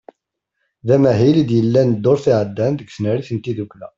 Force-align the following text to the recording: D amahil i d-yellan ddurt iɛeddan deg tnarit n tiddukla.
D 0.87 0.89
amahil 0.95 1.35
i 1.41 1.43
d-yellan 1.49 1.89
ddurt 1.91 2.25
iɛeddan 2.31 2.73
deg 2.75 2.89
tnarit 2.91 3.29
n 3.33 3.37
tiddukla. 3.43 3.87